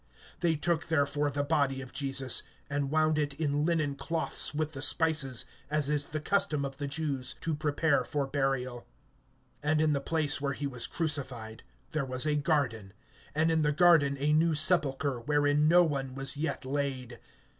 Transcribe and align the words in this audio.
(40)They 0.41 0.59
took 0.59 0.87
therefore 0.87 1.29
the 1.29 1.43
body 1.43 1.79
of 1.79 1.93
Jesus, 1.93 2.41
and 2.71 2.89
wound 2.89 3.19
it 3.19 3.35
in 3.35 3.65
linen 3.65 3.93
cloths 3.95 4.51
with 4.51 4.71
the 4.71 4.81
spices, 4.81 5.45
as 5.69 5.89
is 5.89 6.07
the 6.07 6.19
custom 6.19 6.65
of 6.65 6.77
the 6.77 6.87
Jews 6.87 7.35
to 7.41 7.53
prepare 7.53 8.03
for 8.03 8.25
burial. 8.25 8.87
(41)And 9.63 9.79
in 9.79 9.93
the 9.93 10.01
place 10.01 10.41
where 10.41 10.53
he 10.53 10.65
was 10.65 10.87
crucified 10.87 11.61
there 11.91 12.03
was 12.03 12.25
a 12.25 12.33
garden, 12.33 12.93
and 13.35 13.51
in 13.51 13.61
the 13.61 13.71
garden 13.71 14.17
a 14.17 14.33
new 14.33 14.55
sepulchre, 14.55 15.21
wherein 15.21 15.67
no 15.67 15.83
one 15.83 16.15
was 16.15 16.35
yet 16.35 16.65
laid. 16.65 17.19